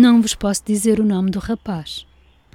Não 0.00 0.22
vos 0.22 0.32
posso 0.32 0.62
dizer 0.64 1.00
o 1.00 1.04
nome 1.04 1.28
do 1.28 1.40
rapaz. 1.40 2.06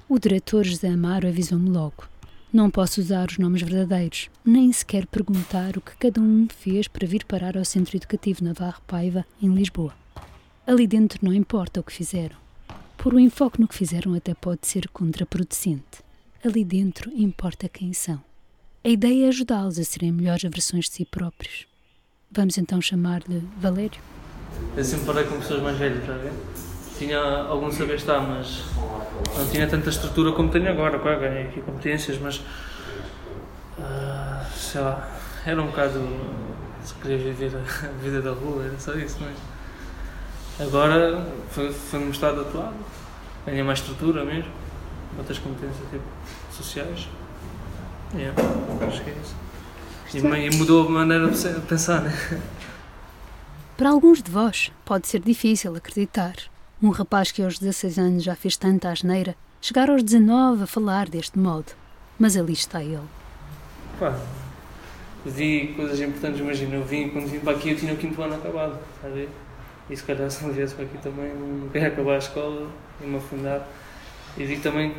O 0.08 0.18
diretor 0.18 0.64
José 0.64 0.88
Amaro 0.88 1.28
avisou-me 1.28 1.70
logo. 1.70 2.06
Não 2.54 2.70
posso 2.70 3.02
usar 3.02 3.28
os 3.28 3.38
nomes 3.38 3.62
verdadeiros, 3.62 4.30
nem 4.46 4.72
sequer 4.72 5.06
perguntar 5.06 5.76
o 5.76 5.82
que 5.82 5.94
cada 5.98 6.22
um 6.22 6.48
fez 6.48 6.88
para 6.88 7.06
vir 7.06 7.26
parar 7.26 7.58
ao 7.58 7.66
Centro 7.66 7.98
Educativo 7.98 8.46
Navarro 8.46 8.82
Paiva, 8.88 9.26
em 9.42 9.54
Lisboa. 9.54 9.94
Ali 10.66 10.88
dentro 10.88 11.20
não 11.22 11.34
importa 11.34 11.82
o 11.82 11.84
que 11.84 11.92
fizeram. 11.92 12.38
Por 12.96 13.14
o 13.14 13.20
enfoque 13.20 13.60
no 13.60 13.68
que 13.68 13.76
fizeram 13.76 14.14
até 14.14 14.34
pode 14.34 14.66
ser 14.66 14.88
contraproducente. 14.88 16.02
Ali 16.46 16.64
dentro 16.64 17.12
importa 17.14 17.68
quem 17.68 17.92
são. 17.92 18.22
A 18.86 18.88
ideia 18.88 19.26
é 19.26 19.28
ajudá-los 19.28 19.78
a 19.78 19.84
serem 19.84 20.14
melhores 20.14 20.44
versões 20.44 20.86
de 20.86 20.92
si 20.92 21.04
próprios. 21.04 21.68
Vamos 22.32 22.58
então 22.58 22.82
chamar-lhe 22.82 23.44
Valério? 23.60 24.00
Eu 24.78 24.84
sempre 24.86 25.06
falei 25.08 25.26
com 25.26 25.42
pessoas 25.42 25.62
mais 25.62 25.78
velhas, 25.78 26.06
já 26.06 26.16
ver? 26.16 26.32
Tinha 27.04 27.20
algum 27.20 27.70
saber 27.70 27.96
estar, 27.96 28.22
mas 28.22 28.64
não 29.38 29.46
tinha 29.50 29.68
tanta 29.68 29.90
estrutura 29.90 30.32
como 30.32 30.50
tenho 30.50 30.70
agora. 30.70 30.98
Claro, 30.98 31.20
ganhei 31.20 31.44
aqui 31.44 31.60
competências, 31.60 32.18
mas. 32.18 32.38
Uh, 33.78 34.46
sei 34.56 34.80
lá. 34.80 35.12
Era 35.46 35.62
um 35.62 35.66
bocado. 35.66 36.00
Se 36.82 36.94
queria 36.96 37.18
viver 37.18 37.52
a 37.58 37.88
vida 38.02 38.22
da 38.22 38.32
rua, 38.32 38.64
era 38.64 38.80
só 38.80 38.94
isso, 38.94 39.18
não 39.20 39.28
é? 39.28 40.64
Agora 40.64 41.28
foi-me 41.50 41.74
foi 41.74 42.00
mostrado 42.00 42.40
atuado. 42.40 42.74
Ganhei 43.46 43.64
mais 43.64 43.80
estrutura 43.80 44.24
mesmo. 44.24 44.50
Outras 45.18 45.40
competências 45.40 45.86
tipo 45.90 46.04
sociais. 46.54 47.10
Yeah, 48.16 48.42
acho 48.88 49.04
que 49.04 49.10
é 49.10 49.16
isso. 49.22 49.36
E, 50.14 50.46
e 50.46 50.56
mudou 50.56 50.88
a 50.88 50.90
maneira 50.90 51.30
de 51.30 51.60
pensar, 51.68 52.02
né? 52.02 52.42
Para 53.76 53.90
alguns 53.90 54.24
de 54.24 54.32
vós, 54.32 54.72
pode 54.86 55.08
ser 55.08 55.20
difícil 55.20 55.76
acreditar. 55.76 56.36
Um 56.84 56.90
rapaz 56.90 57.32
que 57.32 57.42
aos 57.42 57.58
16 57.60 57.98
anos 57.98 58.24
já 58.26 58.36
fez 58.36 58.58
tanta 58.58 58.90
asneira, 58.90 59.38
chegar 59.62 59.90
aos 59.90 60.04
19 60.04 60.64
a 60.64 60.68
falar 60.68 61.08
deste 61.08 61.40
modo. 61.40 61.72
Mas 62.20 62.36
ali 62.36 62.52
está 62.52 62.84
ele. 62.84 63.08
Pá, 63.98 64.14
vi 65.26 65.74
coisas 65.78 66.02
importantes, 66.02 66.42
imagina, 66.42 66.76
eu 66.76 66.84
vim, 66.84 67.08
quando 67.08 67.28
vim 67.28 67.40
para 67.40 67.54
aqui 67.54 67.70
eu 67.70 67.78
tinha 67.78 67.94
o 67.94 67.96
quinto 67.96 68.22
ano 68.22 68.36
acabado, 68.36 68.78
está 68.96 69.08
a 69.08 69.12
ver? 69.12 69.30
E 69.90 69.96
se 69.96 70.04
calhar 70.04 70.30
se 70.30 70.44
não 70.44 70.52
viesse 70.52 70.76
para 70.76 70.84
aqui 70.84 70.98
também, 70.98 71.34
não 71.34 71.70
queria 71.70 71.88
acabar 71.88 72.16
a 72.16 72.18
escola 72.18 72.70
e 73.02 73.08
me 73.08 73.16
afundar. 73.16 73.66
E 74.38 74.44
vi 74.44 74.58
também, 74.58 74.94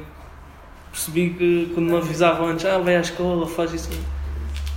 percebi 0.90 1.34
que 1.34 1.70
quando 1.74 1.90
me 1.90 1.98
avisavam 1.98 2.46
antes, 2.46 2.64
ah, 2.64 2.78
vai 2.78 2.96
à 2.96 3.00
escola, 3.00 3.46
faz 3.46 3.74
isso. 3.74 3.90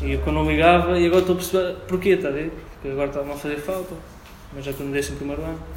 E 0.01 0.11
eu 0.11 0.19
quando 0.23 0.35
não 0.35 0.45
ligava, 0.51 0.99
e 0.99 1.05
agora 1.05 1.21
estou 1.21 1.35
a 1.35 1.37
perceber 1.37 1.73
porquê, 1.87 2.09
está 2.09 2.27
a 2.27 2.31
ver? 2.31 2.51
Porque 2.73 2.89
agora 2.89 3.07
está-me 3.07 3.31
a 3.31 3.35
fazer 3.37 3.61
falta, 3.61 3.95
mas 4.53 4.65
já 4.65 4.71
estou 4.71 4.85
no 4.85 4.91
décimo 4.91 5.15
primeiro 5.15 5.41
ano. 5.41 5.76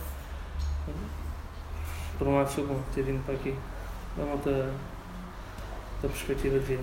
Por 2.21 2.29
um 2.29 2.37
lado 2.37 2.51
foi 2.51 2.67
bom 2.67 2.79
ter 2.95 3.03
vindo 3.03 3.25
para 3.25 3.35
aqui, 3.35 3.55
dá 4.15 4.25
uma 4.25 4.35
outra, 4.35 4.75
outra 5.95 6.09
perspectiva 6.11 6.59
de 6.59 6.65
vida. 6.67 6.83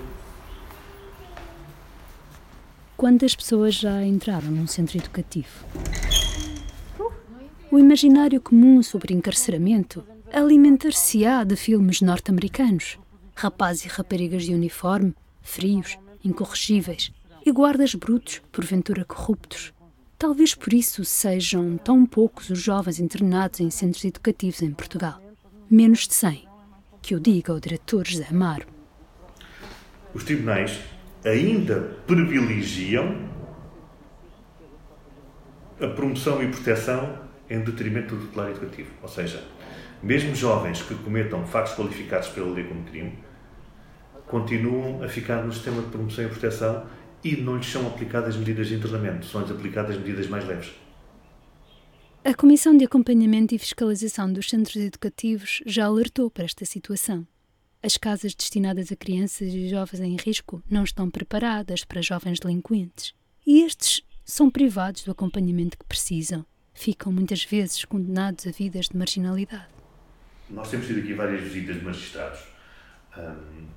Quantas 2.97 3.35
pessoas 3.35 3.75
já 3.75 4.03
entraram 4.03 4.49
num 4.49 4.65
centro 4.65 4.97
educativo? 4.97 5.63
O 7.69 7.77
imaginário 7.77 8.41
comum 8.41 8.81
sobre 8.81 9.13
encarceramento 9.13 10.03
alimentar-se-á 10.33 11.43
de 11.43 11.55
filmes 11.55 12.01
norte-americanos. 12.01 12.97
Rapazes 13.35 13.85
e 13.85 13.89
raparigas 13.89 14.43
de 14.43 14.55
uniforme, 14.55 15.13
frios, 15.43 15.99
incorrigíveis, 16.25 17.11
e 17.45 17.51
guardas 17.51 17.93
brutos, 17.93 18.41
porventura 18.51 19.05
corruptos. 19.05 19.71
Talvez 20.17 20.55
por 20.55 20.73
isso 20.73 21.05
sejam 21.05 21.77
tão 21.77 22.07
poucos 22.07 22.49
os 22.49 22.59
jovens 22.59 22.99
internados 22.99 23.59
em 23.59 23.69
centros 23.69 24.03
educativos 24.03 24.63
em 24.63 24.71
Portugal. 24.71 25.26
Menos 25.69 26.07
de 26.07 26.13
100, 26.13 26.47
que 27.01 27.13
o 27.13 27.19
diga 27.19 27.51
o 27.51 27.59
diretor 27.59 28.07
José 28.07 28.25
Amaro. 28.31 28.65
Os 30.13 30.23
tribunais 30.23 30.79
ainda 31.25 31.97
privilegiam 32.07 33.29
a 35.81 35.87
promoção 35.87 36.41
e 36.41 36.47
proteção 36.47 37.19
em 37.49 37.59
detrimento 37.59 38.15
do 38.15 38.27
tutelar 38.27 38.51
educativo. 38.51 38.91
Ou 39.01 39.09
seja, 39.09 39.43
mesmo 40.01 40.33
jovens 40.33 40.81
que 40.81 40.95
cometam 40.95 41.45
factos 41.45 41.75
qualificados 41.75 42.29
pela 42.29 42.49
lei 42.49 42.63
como 42.63 42.85
crime, 42.85 43.19
continuam 44.25 45.03
a 45.03 45.09
ficar 45.09 45.43
no 45.43 45.51
sistema 45.51 45.81
de 45.81 45.89
promoção 45.89 46.23
e 46.23 46.29
proteção 46.29 46.85
e 47.21 47.35
não 47.35 47.57
lhes 47.57 47.69
são 47.69 47.85
aplicadas 47.85 48.37
medidas 48.37 48.69
de 48.69 48.75
internamento, 48.75 49.25
são-lhes 49.25 49.51
aplicadas 49.51 49.97
medidas 49.97 50.29
mais 50.29 50.47
leves. 50.47 50.86
A 52.27 52.33
Comissão 52.33 52.75
de 52.75 52.83
Acompanhamento 52.83 53.55
e 53.55 53.57
Fiscalização 53.57 54.29
dos 54.33 54.49
Centros 54.49 54.75
Educativos 54.75 55.61
já 55.65 55.85
alertou 55.85 56.29
para 56.29 56.43
esta 56.43 56.65
situação. 56.65 57.25
As 57.81 57.95
casas 57.95 58.35
destinadas 58.35 58.91
a 58.91 58.97
crianças 58.97 59.53
e 59.53 59.69
jovens 59.69 60.01
em 60.01 60.17
risco 60.17 60.61
não 60.69 60.83
estão 60.83 61.09
preparadas 61.09 61.85
para 61.85 62.01
jovens 62.01 62.37
delinquentes 62.41 63.13
e 63.45 63.61
estes 63.61 64.01
são 64.25 64.51
privados 64.51 65.05
do 65.05 65.11
acompanhamento 65.11 65.77
que 65.77 65.85
precisam. 65.85 66.45
Ficam 66.73 67.13
muitas 67.13 67.45
vezes 67.45 67.85
condenados 67.85 68.45
a 68.45 68.51
vidas 68.51 68.89
de 68.89 68.97
marginalidade. 68.97 69.73
Nós 70.49 70.69
temos 70.69 70.85
tido 70.85 70.99
aqui 70.99 71.13
várias 71.13 71.41
visitas 71.41 71.77
de 71.77 71.85
magistrados 71.85 72.41
um, 73.17 73.67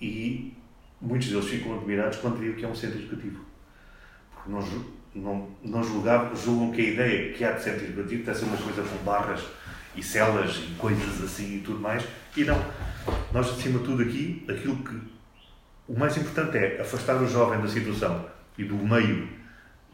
e 0.00 0.52
muitos 1.00 1.28
deles 1.28 1.46
ficam 1.46 1.78
admirados 1.78 2.18
quando 2.18 2.38
veem 2.38 2.56
que 2.56 2.64
é 2.64 2.68
um 2.68 2.74
centro 2.74 2.98
educativo. 2.98 3.46
Porque 4.34 4.50
não, 4.50 4.97
não, 5.22 5.48
não 5.62 5.82
julgavam, 5.82 6.34
julgam 6.36 6.72
que 6.72 6.80
a 6.80 6.84
ideia 6.84 7.32
que 7.32 7.44
há 7.44 7.52
de 7.52 7.62
centro 7.62 7.84
educativo 7.84 8.24
deve 8.24 8.38
ser 8.38 8.44
uma 8.44 8.56
coisa 8.56 8.82
com 8.82 9.04
barras 9.04 9.42
e 9.96 10.02
celas 10.02 10.56
e 10.56 10.74
coisas 10.74 11.22
assim 11.22 11.56
e 11.56 11.60
tudo 11.60 11.80
mais. 11.80 12.04
E 12.36 12.44
não. 12.44 12.62
Nós, 13.32 13.48
acima 13.48 13.78
de 13.78 13.84
tudo, 13.84 14.02
aqui, 14.02 14.44
aquilo 14.48 14.76
que. 14.76 14.96
O 15.86 15.98
mais 15.98 16.16
importante 16.16 16.56
é 16.58 16.80
afastar 16.80 17.20
o 17.22 17.26
jovem 17.26 17.60
da 17.60 17.68
situação 17.68 18.26
e 18.58 18.64
do 18.64 18.74
meio 18.76 19.28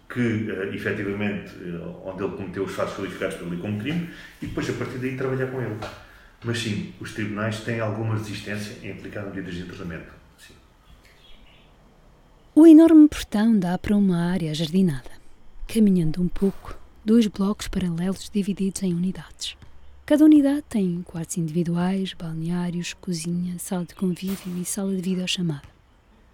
que, 0.08 0.20
uh, 0.20 0.74
efetivamente, 0.74 1.54
uh, 1.54 2.08
onde 2.08 2.24
ele 2.24 2.36
cometeu 2.36 2.64
os 2.64 2.72
fatos 2.72 2.94
qualificados 2.94 3.36
pelo 3.36 3.56
como 3.58 3.80
crime 3.80 4.10
e 4.42 4.46
depois, 4.46 4.68
a 4.68 4.72
partir 4.72 4.98
daí, 4.98 5.16
trabalhar 5.16 5.46
com 5.46 5.60
ele. 5.60 5.76
Mas 6.44 6.58
sim, 6.58 6.92
os 7.00 7.14
tribunais 7.14 7.60
têm 7.60 7.80
alguma 7.80 8.14
resistência 8.14 8.76
em 8.82 8.92
aplicar 8.92 9.22
medidas 9.22 9.54
de 9.54 9.62
internamento 9.62 10.24
o 12.56 12.68
enorme 12.68 13.08
portão 13.08 13.58
dá 13.58 13.76
para 13.76 13.96
uma 13.96 14.30
área 14.30 14.54
jardinada. 14.54 15.13
Caminhando 15.66 16.22
um 16.22 16.28
pouco, 16.28 16.78
dois 17.04 17.26
blocos 17.26 17.68
paralelos 17.68 18.30
divididos 18.32 18.82
em 18.82 18.94
unidades. 18.94 19.56
Cada 20.06 20.24
unidade 20.24 20.62
tem 20.68 21.02
quartos 21.02 21.38
individuais, 21.38 22.12
balneários, 22.12 22.92
cozinha, 22.92 23.58
sala 23.58 23.84
de 23.84 23.94
convívio 23.94 24.56
e 24.60 24.64
sala 24.64 24.94
de 24.94 25.00
videochamada. 25.00 25.68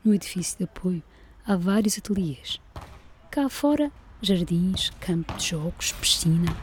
No 0.05 0.13
edifício 0.13 0.59
de 0.59 0.65
apoio 0.65 1.03
há 1.47 1.57
vários 1.57 1.97
ateliês. 1.97 2.61
Cá 3.31 3.49
fora, 3.49 3.93
jardins, 4.21 4.91
campo 5.01 5.33
de 5.35 5.47
jogos, 5.47 5.93
piscina. 5.93 6.55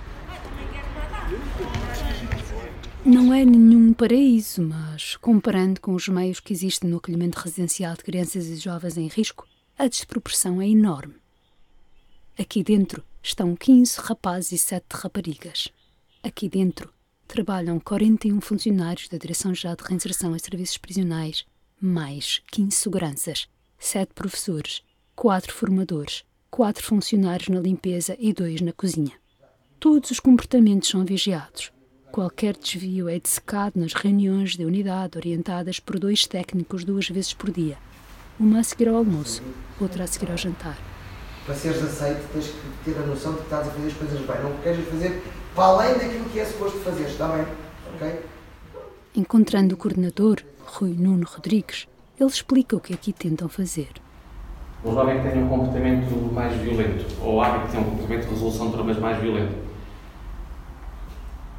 Não 3.06 3.34
é 3.34 3.46
nenhum 3.46 3.94
paraíso, 3.94 4.62
mas 4.62 5.16
comparando 5.16 5.80
com 5.80 5.94
os 5.94 6.10
meios 6.10 6.42
que 6.42 6.52
existem 6.52 6.90
no 6.90 6.98
acolhimento 6.98 7.40
residencial 7.40 7.96
de 7.96 8.04
crianças 8.04 8.48
e 8.48 8.58
jovens 8.58 8.98
em 8.98 9.08
risco, 9.08 9.48
a 9.80 9.88
desproporção 9.88 10.62
é 10.62 10.68
enorme. 10.68 11.16
Aqui 12.40 12.64
dentro 12.64 13.04
estão 13.22 13.56
15 13.56 14.00
rapazes 14.00 14.52
e 14.52 14.58
7 14.58 14.86
raparigas. 14.92 15.70
Aqui 16.24 16.48
dentro 16.48 16.94
trabalham 17.28 17.80
41 17.80 18.40
funcionários 18.42 19.10
da 19.10 19.18
Direção-Geral 19.18 19.76
de 19.76 19.84
Reinserção 19.84 20.36
e 20.36 20.40
Serviços 20.40 20.78
Prisionais, 20.78 21.46
mais 21.82 22.42
15 22.52 22.72
seguranças, 22.72 23.48
7 23.80 24.14
professores, 24.14 24.84
4 25.16 25.54
formadores, 25.54 26.24
4 26.52 26.84
funcionários 26.84 27.50
na 27.50 27.60
limpeza 27.60 28.16
e 28.20 28.32
2 28.32 28.62
na 28.62 28.72
cozinha. 28.72 29.14
Todos 29.80 30.12
os 30.12 30.20
comportamentos 30.20 30.90
são 30.90 31.06
vigiados 31.06 31.72
Qualquer 32.12 32.58
desvio 32.58 33.10
é 33.10 33.20
dissecado 33.20 33.80
nas 33.80 33.94
reuniões 33.94 34.56
de 34.56 34.66
unidade 34.66 35.18
orientadas 35.18 35.80
por 35.80 36.00
dois 36.00 36.26
técnicos 36.26 36.84
duas 36.84 37.08
vezes 37.10 37.34
por 37.34 37.52
dia. 37.52 37.78
Uma 38.40 38.62
a 38.62 38.64
seguir 38.64 38.88
ao 38.88 38.96
almoço, 38.96 39.44
outra 39.80 40.06
a 40.06 40.08
seguir 40.08 40.32
ao 40.32 40.38
jantar. 40.38 40.78
Para 41.48 41.56
seres 41.56 41.82
aceito, 41.82 42.28
tens 42.34 42.48
que 42.48 42.92
ter 42.92 42.98
a 43.02 43.06
noção 43.06 43.32
de 43.32 43.38
que 43.38 43.44
estás 43.46 43.70
a 43.70 43.72
fazer 43.72 43.88
as 43.88 43.94
coisas 43.94 44.20
bem. 44.20 44.44
Não 44.44 44.58
queres 44.62 44.86
fazer 44.90 45.24
para 45.56 45.64
além 45.64 45.94
daquilo 45.94 46.26
que 46.26 46.40
é 46.42 46.46
suposto 46.46 46.78
fazer, 46.80 47.06
está 47.06 47.30
bem? 47.30 47.46
Ok? 47.96 48.20
Encontrando 49.16 49.74
o 49.74 49.78
coordenador, 49.78 50.42
Rui 50.66 50.94
Nuno 51.00 51.26
Rodrigues, 51.26 51.88
ele 52.20 52.30
explica 52.30 52.76
o 52.76 52.82
que 52.82 52.94
aqui 52.94 53.14
tentam 53.14 53.48
fazer. 53.48 53.88
O 54.84 54.92
jovem 54.92 55.22
que 55.22 55.30
tem 55.30 55.42
um 55.42 55.48
comportamento 55.48 56.34
mais 56.34 56.54
violento, 56.58 57.06
ou 57.22 57.42
há 57.42 57.60
que 57.60 57.72
tem 57.72 57.80
um 57.80 57.86
comportamento 57.86 58.26
de 58.26 58.30
resolução 58.30 58.66
de 58.66 58.74
problemas 58.74 59.02
mais 59.02 59.18
violento, 59.22 59.56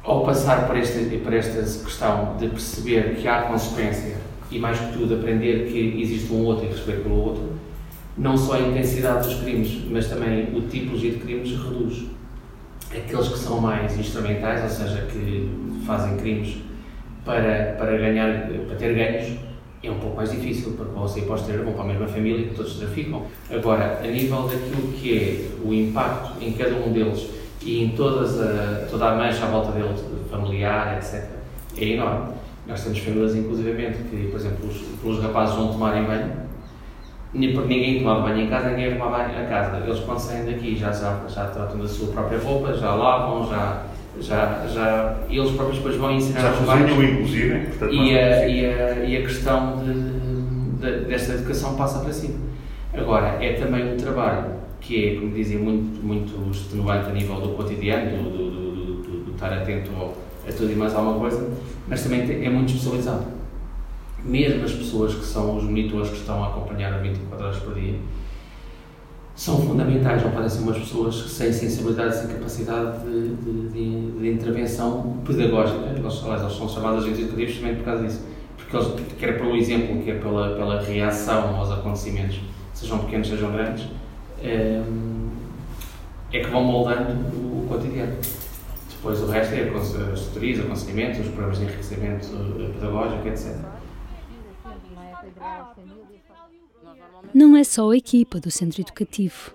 ao 0.03 0.23
passar 0.23 0.67
por 0.67 0.77
esta, 0.77 0.99
por 0.99 1.33
esta 1.33 1.61
questão 1.83 2.37
de 2.37 2.47
perceber 2.47 3.15
que 3.15 3.27
há 3.27 3.41
consequência 3.41 4.17
e, 4.51 4.59
mais 4.59 4.79
que 4.79 4.93
tudo, 4.93 5.15
aprender 5.15 5.67
que 5.67 5.99
existe 5.99 6.31
um 6.31 6.45
outro 6.45 6.65
e 6.65 6.69
receber 6.69 7.01
pelo 7.01 7.15
outro, 7.15 7.48
não 8.19 8.37
só 8.37 8.55
a 8.55 8.59
intensidade 8.59 9.27
dos 9.27 9.39
crimes, 9.39 9.81
mas 9.89 10.07
também 10.07 10.53
o 10.53 10.61
tipologia 10.61 11.11
de 11.11 11.19
crimes 11.19 11.51
reduz. 11.51 12.03
aqueles 12.91 13.27
que 13.29 13.37
são 13.37 13.61
mais 13.61 13.97
instrumentais, 13.97 14.63
ou 14.63 14.69
seja, 14.69 15.07
que 15.11 15.49
fazem 15.85 16.17
crimes 16.17 16.57
para, 17.23 17.75
para 17.77 17.97
ganhar, 17.97 18.49
para 18.67 18.75
ter 18.75 18.93
ganhos, 18.93 19.39
é 19.81 19.89
um 19.89 19.99
pouco 19.99 20.17
mais 20.17 20.31
difícil, 20.31 20.73
porque 20.75 20.91
você 20.99 21.21
pode 21.21 21.43
ter 21.43 21.59
vão 21.59 21.73
para 21.73 21.83
a 21.83 21.87
mesma 21.87 22.07
família 22.07 22.47
que 22.47 22.55
todos 22.55 22.75
traficam. 22.75 23.23
Agora, 23.49 24.01
a 24.03 24.07
nível 24.07 24.41
daquilo 24.43 24.91
que 24.91 25.17
é 25.17 25.65
o 25.65 25.73
impacto 25.73 26.33
em 26.43 26.51
cada 26.51 26.75
um 26.75 26.91
deles 26.91 27.29
e 27.61 27.83
em 27.85 27.89
todas 27.91 28.41
a, 28.41 28.87
toda 28.89 29.11
a 29.11 29.15
mancha 29.15 29.45
à 29.45 29.47
volta 29.47 29.71
deles, 29.71 30.03
familiar, 30.29 30.97
etc., 30.97 31.23
é 31.77 31.85
enorme. 31.85 32.33
Nós 32.67 32.83
temos 32.83 32.99
famílias, 32.99 33.35
inclusivamente, 33.35 33.99
que, 34.09 34.27
por 34.29 34.39
exemplo, 34.39 34.67
os, 34.67 35.05
os 35.05 35.23
rapazes 35.23 35.55
vão 35.55 35.71
tomarem 35.71 36.03
banho, 36.03 36.48
ninguém 37.33 37.99
tomava 37.99 38.21
banho 38.21 38.41
em 38.41 38.47
casa, 38.47 38.69
ninguém 38.69 38.93
tomava 38.93 39.17
banho 39.17 39.43
em 39.43 39.47
casa. 39.47 39.83
Eles, 39.85 39.99
quando 39.99 40.19
saem 40.19 40.45
daqui, 40.45 40.75
já, 40.75 40.91
já, 40.91 41.19
já 41.27 41.45
tratam 41.47 41.79
da 41.79 41.87
sua 41.87 42.07
própria 42.07 42.39
roupa, 42.39 42.73
já 42.73 42.93
lavam, 42.93 43.47
já, 43.47 43.83
já, 44.19 44.65
já 44.67 45.17
eles 45.29 45.51
próprios 45.51 45.77
depois 45.77 45.95
vão 45.95 46.11
ensinar 46.11 46.41
já 46.41 46.49
aos 46.49 46.59
cozinham, 46.59 47.03
inclusive, 47.03 47.59
portanto, 47.67 47.93
e 47.93 48.17
a, 48.17 48.47
e, 48.47 48.65
a, 48.65 48.93
e 49.05 49.17
a 49.17 49.21
questão 49.21 49.77
de, 49.77 49.93
de, 50.79 51.05
desta 51.05 51.33
educação 51.33 51.75
passa 51.75 51.99
para 51.99 52.13
cima. 52.13 52.35
Agora, 52.93 53.37
é 53.43 53.53
também 53.53 53.93
um 53.93 53.97
trabalho 53.97 54.59
que 54.81 55.09
é, 55.09 55.15
como 55.19 55.33
dizia, 55.33 55.59
muito, 55.59 56.03
muito 56.03 56.51
extenuante 56.51 57.09
a 57.09 57.13
nível 57.13 57.35
do 57.35 57.49
cotidiano, 57.49 58.23
do, 58.23 58.29
do, 58.29 58.51
do, 58.51 59.23
do, 59.25 59.31
estar 59.31 59.53
atento 59.53 59.91
a 60.47 60.51
tudo 60.51 60.71
e 60.71 60.75
mais 60.75 60.95
alguma 60.95 61.19
coisa, 61.19 61.47
mas 61.87 62.01
também 62.01 62.21
é 62.21 62.49
muito 62.49 62.73
especializado. 62.73 63.38
Mesmo 64.23 64.63
as 64.63 64.73
pessoas 64.73 65.15
que 65.15 65.25
são 65.25 65.55
os 65.55 65.63
monitores 65.63 66.09
que 66.09 66.17
estão 66.17 66.43
a 66.43 66.47
acompanhar 66.47 67.01
24 67.01 67.45
horas 67.45 67.57
por 67.59 67.73
dia, 67.73 67.99
são 69.39 69.57
fundamentais, 69.61 70.21
não 70.21 70.49
ser 70.49 70.59
umas 70.63 70.77
pessoas 70.77 71.15
sem 71.15 71.53
sensibilidade, 71.53 72.17
sem 72.17 72.27
capacidade 72.27 72.99
de, 73.05 73.35
de, 73.35 73.69
de, 73.69 74.11
de 74.19 74.29
intervenção 74.31 75.17
pedagógica. 75.25 75.79
Eles, 75.95 76.13
são 76.13 76.67
chamados 76.67 77.05
agentes 77.05 77.21
educativos 77.21 77.53
justamente 77.53 77.77
por 77.77 77.85
causa 77.85 78.03
disso. 78.03 78.25
Porque 78.57 78.75
eles, 78.75 79.15
quer 79.17 79.37
pelo 79.37 79.55
exemplo, 79.55 80.03
quer 80.03 80.19
pela, 80.19 80.55
pela 80.55 80.81
reação 80.81 81.55
aos 81.55 81.71
acontecimentos, 81.71 82.41
sejam 82.73 82.99
pequenos, 82.99 83.29
sejam 83.29 83.49
grandes, 83.53 83.87
é, 84.43 84.81
é 86.33 86.39
que 86.41 86.49
vão 86.49 86.61
moldando 86.61 87.13
o 87.33 87.65
cotidiano. 87.69 88.17
Depois 88.91 89.21
o 89.21 89.27
resto 89.27 89.53
é 89.53 89.69
as 90.11 90.19
tutorias, 90.19 90.59
aconselhamento, 90.59 91.21
os 91.21 91.27
programas 91.27 91.59
de 91.59 91.63
enriquecimento 91.63 92.27
pedagógico, 92.73 93.25
etc. 93.25 93.55
Não 97.33 97.55
é 97.55 97.63
só 97.63 97.91
a 97.91 97.97
equipa 97.97 98.39
do 98.39 98.49
centro 98.49 98.81
educativo. 98.81 99.53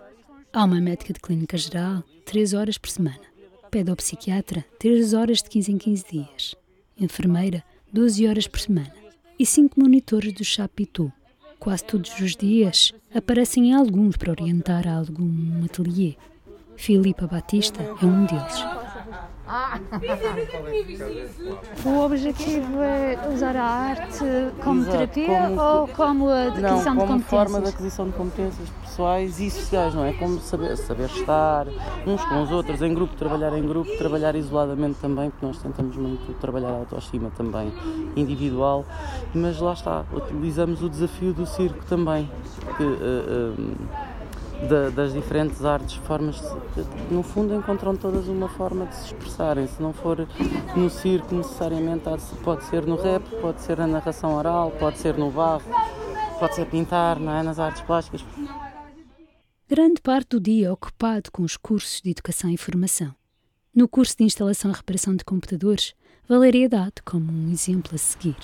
Há 0.52 0.64
uma 0.64 0.81
médica 0.81 1.12
de 1.12 1.20
clínica 1.20 1.56
geral, 1.56 2.04
3 2.25 2.54
horas 2.54 2.78
por 2.78 2.88
semana. 2.88 3.20
Pedopsiquiatra, 3.70 4.64
3 4.78 5.14
horas 5.14 5.42
de 5.42 5.50
15 5.50 5.72
em 5.72 5.78
15 5.78 6.04
dias. 6.10 6.54
Enfermeira, 6.96 7.64
12 7.92 8.28
horas 8.28 8.46
por 8.46 8.60
semana. 8.60 8.94
E 9.38 9.44
5 9.44 9.81
monitores 9.81 10.32
do 10.32 10.44
Chapitou. 10.44 11.12
Quase 11.58 11.84
todos 11.84 12.20
os 12.20 12.36
dias 12.36 12.92
aparecem 13.14 13.72
alguns 13.75 14.16
para 14.16 14.31
orientar 14.31 14.86
a 14.86 14.98
algum 14.98 15.64
ateliê. 15.64 16.14
Filipa 16.76 17.26
Batista 17.26 17.82
é 17.82 18.04
um 18.04 18.26
deles. 18.26 18.83
O 21.85 21.99
objetivo 22.05 22.81
é 22.81 23.19
usar 23.32 23.55
a 23.56 23.62
arte 23.64 24.25
como 24.62 24.81
Exato, 24.81 24.96
terapia 24.96 25.26
como- 25.26 25.61
ou 25.62 25.88
como 25.88 26.29
a 26.31 26.44
Não, 26.44 26.49
aquisição 26.49 26.94
de 26.94 27.00
como 27.00 27.20
forma 27.20 27.44
de 27.44 27.52
competências? 27.52 27.75
aquisição 27.75 28.06
de 28.06 28.12
competências 28.12 28.69
pessoais 28.82 29.41
e 29.41 29.50
sociais, 29.50 29.94
não 29.94 30.05
é? 30.05 30.12
Como 30.14 30.41
saber, 30.41 30.76
saber 30.79 31.11
estar 31.11 31.67
uns 32.06 32.25
com 32.25 32.43
os 32.43 32.50
outros, 32.50 32.81
em 32.81 32.94
grupo, 32.94 33.14
trabalhar 33.17 33.56
em 33.58 33.67
grupo, 33.67 33.91
trabalhar 33.99 34.35
isoladamente 34.35 34.99
também, 35.00 35.29
porque 35.31 35.44
nós 35.44 35.58
tentamos 35.58 35.94
muito 35.96 36.32
trabalhar 36.41 36.70
a 36.70 36.76
autoestima 36.79 37.31
também 37.37 37.70
individual, 38.17 38.87
mas 39.35 39.61
lá 39.61 39.75
está, 39.75 40.05
utilizamos 40.12 40.82
o 40.82 40.88
desafio 40.88 41.35
do 41.35 41.44
circo 41.44 41.85
também, 41.85 42.31
que, 42.79 42.82
eh, 42.82 43.52
da- 44.69 44.90
das 44.90 45.12
diferentes 45.12 45.64
artes, 45.64 45.94
formas, 46.06 46.37
de- 46.75 47.14
no 47.14 47.22
fundo 47.22 47.55
encontram 47.55 47.94
todas 47.96 48.28
uma 48.28 48.49
forma 48.49 48.87
de 48.87 48.94
se 48.94 49.06
expressarem, 49.06 49.66
se 49.66 49.82
não 49.82 49.93
for 49.93 50.26
no 50.76 50.88
circo 50.90 51.34
necessariamente, 51.34 52.05
de 52.08 52.37
pode 52.43 52.64
ser 52.64 52.84
no 52.87 52.96
rap, 52.96 53.22
pode 53.40 53.61
ser 53.61 53.78
na 53.78 53.87
narração 53.87 54.34
oral, 54.34 54.70
pode 54.72 54.99
ser 54.99 55.16
no 55.16 55.31
barro, 55.31 55.62
pode 56.38 56.55
ser 56.55 56.66
pintar, 56.66 57.19
não 57.19 57.32
é? 57.32 57.43
nas 57.43 57.58
artes 57.58 57.82
plásticas. 57.82 58.25
Grande 59.69 60.00
parte 60.00 60.31
do 60.31 60.40
dia 60.40 60.69
é 60.69 60.70
ocupado 60.70 61.31
com 61.32 61.43
os 61.43 61.56
cursos 61.56 62.00
de 62.00 62.10
educação 62.10 62.50
e 62.50 62.56
formação. 62.56 63.14
No 63.75 63.88
curso 63.88 64.17
de 64.17 64.25
instalação 64.25 64.70
e 64.70 64.75
reparação 64.75 65.17
de 65.17 65.25
computadores, 65.25 65.94
Valéria 66.28 66.67
é 66.67 66.69
dado 66.69 67.02
como 67.05 67.31
um 67.32 67.50
exemplo 67.50 67.94
a 67.94 67.99
seguir. 67.99 68.37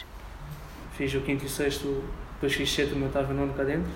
Fiz 0.96 1.14
o 1.14 1.20
quinto 1.20 1.44
e 1.44 1.48
sexto, 1.48 2.02
depois 2.34 2.52
fiz 2.52 2.70
sétimo, 2.70 3.04
oitavo 3.04 3.32
e 3.32 3.36
nono 3.36 3.52
cá 3.54 3.62
dentro. 3.64 3.90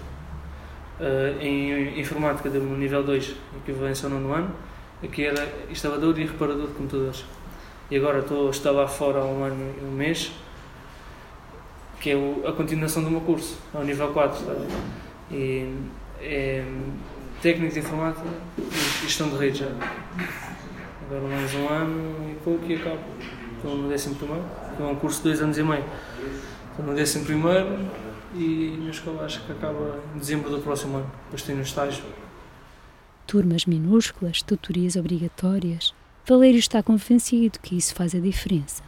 Ah, 1.00 1.35
em 1.43 1.99
informática 1.99 2.49
deu-me 2.49 2.76
nível 2.76 3.02
2, 3.02 3.35
equivalência 3.62 4.06
ao 4.06 4.12
nono 4.14 4.32
ano. 4.32 4.50
Aqui 5.02 5.25
era 5.25 5.46
instalador 5.70 6.19
e 6.19 6.25
reparador 6.25 6.69
de 6.69 6.73
computadores. 6.75 7.25
E 7.91 7.96
agora 7.96 8.20
estou 8.20 8.46
a 8.49 8.50
estar 8.50 8.70
lá 8.70 8.87
fora 8.88 9.19
há 9.20 9.25
um 9.25 9.44
ano 9.44 9.75
e 9.81 9.85
um 9.85 9.91
mês, 9.91 10.32
que 12.00 12.11
é 12.11 12.17
o- 12.17 12.43
a 12.46 12.52
continuação 12.52 13.02
do 13.02 13.11
meu 13.11 13.20
curso, 13.20 13.58
ao 13.75 13.82
nível 13.85 14.08
4. 14.12 14.44
sabe? 14.44 14.67
E 15.31 15.69
é 16.20 16.64
técnico 17.43 17.75
de 17.75 17.81
informática 17.81 18.26
e 18.58 19.02
gestão 19.02 19.29
de 19.29 19.37
redes. 19.37 19.58
já. 19.61 19.67
Agora 21.06 21.29
mais 21.29 21.55
um 21.55 21.69
ano 21.69 22.31
e 22.31 22.35
pouco 22.43 22.64
e 22.67 22.76
acabo. 22.76 22.99
Estou 23.56 23.76
no 23.76 23.88
décimo 23.88 24.14
primeiro, 24.14 24.44
que 24.76 24.82
é 24.82 24.87
um 24.87 24.94
curso 24.96 25.19
de 25.19 25.25
dois 25.25 25.43
anos 25.43 25.58
e 25.58 25.62
meio. 25.62 25.85
Estou 26.70 26.87
no 26.87 26.94
décimo 26.94 27.25
primeiro 27.26 27.79
e 28.34 28.76
minha 28.76 28.90
escola 28.90 29.25
acho 29.25 29.44
que 29.44 29.52
acaba 29.52 30.00
em 30.14 30.19
dezembro 30.19 30.50
do 30.50 30.58
próximo 30.58 30.96
ano. 30.96 31.10
Depois 31.25 31.42
tenho 31.42 31.58
um 31.58 31.62
estágio. 31.62 32.04
Turmas 33.26 33.64
minúsculas, 33.64 34.42
tutorias 34.42 34.96
obrigatórias. 34.96 35.94
Valério 36.26 36.58
está 36.58 36.82
convencido 36.82 37.58
que 37.60 37.76
isso 37.76 37.94
faz 37.94 38.14
a 38.14 38.19
diferença. 38.19 38.82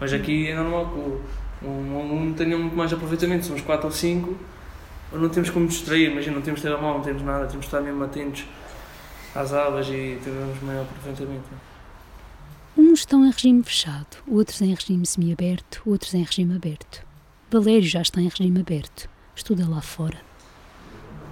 Mas 0.00 0.12
aqui 0.12 0.48
é 0.48 0.56
normal 0.56 0.90
que 0.90 1.66
um 1.66 2.00
aluno 2.00 2.34
tenha 2.34 2.56
muito 2.56 2.76
mais 2.76 2.92
aproveitamento. 2.92 3.46
Somos 3.46 3.62
4 3.62 3.86
ou 3.86 3.92
5, 3.92 4.36
não 5.12 5.28
temos 5.28 5.50
como 5.50 5.66
distrair. 5.66 6.10
Imagina, 6.10 6.36
não 6.36 6.42
temos 6.42 6.62
telemóvel, 6.62 6.98
não 6.98 7.04
temos 7.04 7.22
nada. 7.22 7.46
Temos 7.46 7.60
de 7.60 7.66
estar 7.66 7.80
mesmo 7.80 8.02
atentos 8.02 8.44
às 9.34 9.52
aulas 9.52 9.86
e 9.88 10.18
termos 10.22 10.62
maior 10.62 10.82
aproveitamento. 10.82 11.48
Uns 12.76 13.00
estão 13.00 13.24
em 13.24 13.30
regime 13.30 13.62
fechado, 13.62 14.16
outros 14.26 14.62
em 14.62 14.72
regime 14.72 15.04
semiaberto, 15.04 15.82
outros 15.84 16.14
em 16.14 16.22
regime 16.22 16.56
aberto. 16.56 17.09
Valério 17.50 17.82
já 17.82 18.00
está 18.00 18.20
em 18.20 18.28
regime 18.28 18.60
aberto. 18.60 19.08
Estuda 19.34 19.66
lá 19.68 19.80
fora. 19.80 20.18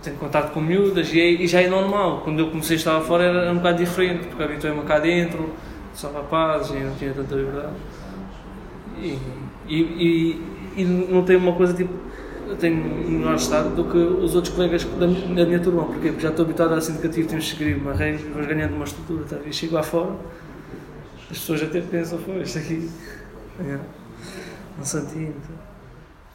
Tenho 0.02 0.16
contato 0.16 0.52
com 0.52 0.60
miúdas 0.60 1.12
e, 1.12 1.20
é- 1.20 1.30
e 1.30 1.46
já 1.46 1.60
é 1.60 1.68
normal. 1.68 2.20
Quando 2.22 2.40
eu 2.40 2.50
comecei 2.50 2.76
a 2.76 2.78
estar 2.78 2.92
lá 2.94 3.00
fora 3.00 3.25
era 3.25 3.52
um 3.52 3.56
bocado 3.56 3.78
diferente, 3.78 4.26
porque 4.26 4.42
habituei-me 4.42 4.82
cá 4.82 4.98
dentro, 4.98 5.52
só 5.94 6.10
rapazes 6.10 6.70
e 6.75 6.80
não 6.80 6.94
tinha 6.96 7.12
tanta 7.12 7.34
liberdade. 7.34 7.72
E, 9.00 9.18
e, 9.68 10.42
e, 10.76 10.84
não 10.84 11.25
tenho 11.25 11.38
uma 11.38 11.52
coisa 11.52 11.75
tipo. 11.75 11.92
Eu 12.48 12.56
tenho 12.56 12.76
um 12.82 13.10
melhor 13.10 13.34
estado 13.34 13.76
do 13.76 13.84
que 13.84 13.98
os 13.98 14.34
outros 14.34 14.54
colegas 14.54 14.82
da, 14.84 15.06
da 15.06 15.44
minha 15.46 15.60
turma, 15.60 15.84
porque 15.84 16.14
já 16.18 16.30
estou 16.30 16.46
habituado 16.46 16.72
a 16.72 16.80
sindicativo, 16.80 17.28
temos 17.28 17.44
que 17.44 17.58
seguir 17.58 17.75
uma 17.76 17.92
regra, 17.92 18.22
vamos 18.32 18.46
ganhando 18.48 18.75
uma 18.75 18.84
estrutura. 18.87 19.22
Tá? 19.25 19.37
E 19.44 19.52
chego 19.52 19.75
lá 19.75 19.82
fora, 19.82 20.16
as 21.30 21.38
pessoas 21.38 21.62
até 21.62 21.82
pensam, 21.82 22.18
foi, 22.18 22.40
isto 22.40 22.58
aqui 22.58 22.88
é 23.60 23.78
um 24.80 24.84
santinho. 24.84 25.34
tá? 25.46 25.67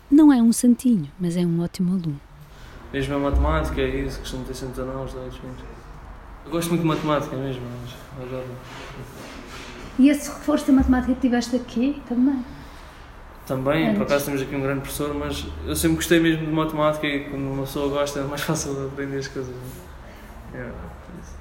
Não 0.09 0.31
é 0.31 0.41
um 0.41 0.51
santinho, 0.53 1.09
mas 1.19 1.35
é 1.35 1.41
um 1.41 1.61
ótimo 1.61 1.91
aluno. 1.93 2.19
Mesmo 2.91 3.15
a 3.15 3.19
matemática, 3.19 3.81
é 3.81 3.87
isso, 4.05 4.19
costumo 4.19 4.45
ter 4.45 4.53
119, 4.53 5.13
10, 5.13 5.33
20. 5.35 5.43
Eu 6.45 6.51
gosto 6.51 6.69
muito 6.69 6.81
de 6.81 6.87
matemática 6.87 7.35
mesmo, 7.35 7.61
mas 7.81 8.27
agora. 8.27 8.45
E 9.97 10.09
esse 10.09 10.29
reforço 10.29 10.67
da 10.67 10.73
matemática 10.73 11.13
que 11.15 11.21
tiveste 11.21 11.55
aqui 11.55 12.01
também? 12.07 12.43
Também, 13.47 13.85
por 13.93 14.01
Antes. 14.01 14.01
acaso 14.03 14.25
temos 14.25 14.41
aqui 14.41 14.55
um 14.55 14.61
grande 14.61 14.81
professor, 14.81 15.13
mas 15.13 15.45
eu 15.65 15.75
sempre 15.75 15.97
gostei 15.97 16.19
mesmo 16.19 16.45
de 16.45 16.51
matemática 16.51 17.05
e 17.07 17.29
quando 17.29 17.43
uma 17.43 17.63
pessoa 17.63 17.89
gosta 17.89 18.19
é 18.19 18.23
mais 18.23 18.41
fácil 18.43 18.73
de 18.75 18.85
aprender 18.87 19.17
as 19.17 19.27
coisas. 19.27 19.55
É, 20.53 20.71
isso. 21.21 21.35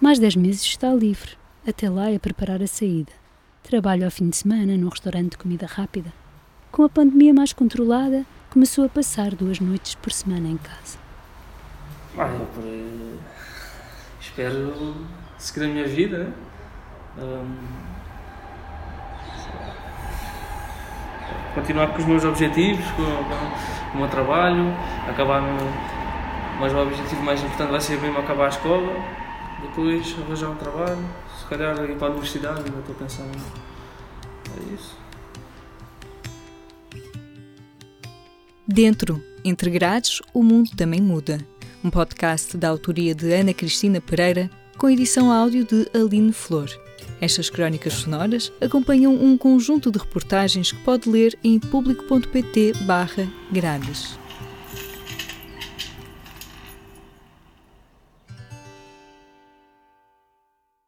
Mais 0.00 0.18
10 0.18 0.36
meses 0.36 0.62
está 0.62 0.92
livre. 0.94 1.32
Até 1.66 1.90
lá 1.90 2.10
é 2.10 2.18
preparar 2.18 2.62
a 2.62 2.66
saída. 2.66 3.12
Trabalha 3.62 4.06
ao 4.06 4.10
fim 4.10 4.30
de 4.30 4.36
semana 4.36 4.76
num 4.76 4.88
restaurante 4.88 5.32
de 5.32 5.38
comida 5.38 5.66
rápida. 5.66 6.12
Com 6.70 6.84
a 6.84 6.88
pandemia 6.88 7.32
mais 7.34 7.52
controlada, 7.52 8.24
começou 8.50 8.84
a 8.84 8.88
passar 8.88 9.34
duas 9.34 9.58
noites 9.58 9.94
por 9.94 10.12
semana 10.12 10.48
em 10.48 10.56
casa. 10.56 10.98
Ah, 12.16 12.28
eu 12.28 12.46
por, 12.46 12.64
eh, 12.64 13.18
espero 14.20 14.94
seguir 15.38 15.64
a 15.64 15.68
minha 15.68 15.86
vida, 15.86 16.24
né? 16.24 16.32
Ahm, 17.18 17.56
continuar 21.54 21.88
com 21.88 21.98
os 21.98 22.04
meus 22.04 22.24
objetivos, 22.24 22.84
com, 22.92 23.04
com 23.90 23.96
o 23.96 24.00
meu 24.00 24.08
trabalho, 24.08 24.74
acabar 25.08 25.40
no. 25.40 25.58
Mas 26.60 26.72
o 26.72 26.78
objetivo 26.78 27.22
mais 27.22 27.40
importante 27.40 27.70
vai 27.70 27.80
ser 27.80 28.00
mesmo 28.00 28.18
acabar 28.18 28.46
a 28.46 28.48
escola 28.48 29.18
depois 29.62 30.14
arranjar 30.24 30.50
um 30.50 30.56
trabalho, 30.56 31.04
se 31.36 31.46
calhar 31.46 31.74
ir 31.84 31.96
para 31.96 32.08
a 32.08 32.10
universidade, 32.10 32.62
ainda 32.64 32.78
estou 32.78 32.94
pensando. 32.94 33.36
É 34.56 34.74
isso. 34.74 34.96
Dentro, 38.70 39.24
entre 39.42 39.70
grades, 39.70 40.20
o 40.34 40.42
mundo 40.42 40.72
também 40.76 41.00
muda. 41.00 41.38
Um 41.82 41.88
podcast 41.88 42.54
da 42.54 42.68
autoria 42.68 43.14
de 43.14 43.32
Ana 43.32 43.54
Cristina 43.54 43.98
Pereira, 43.98 44.50
com 44.76 44.90
edição 44.90 45.32
áudio 45.32 45.64
de 45.64 45.88
Aline 45.94 46.34
Flor. 46.34 46.68
Estas 47.18 47.48
crónicas 47.48 47.94
sonoras 47.94 48.52
acompanham 48.60 49.14
um 49.14 49.38
conjunto 49.38 49.90
de 49.90 49.98
reportagens 49.98 50.70
que 50.70 50.84
pode 50.84 51.08
ler 51.08 51.38
em 51.42 51.58
público.pt/grades. 51.58 54.18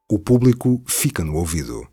O 0.07 0.19
público 0.19 0.83
fica 0.87 1.25
no 1.25 1.37
ouvido. 1.37 1.89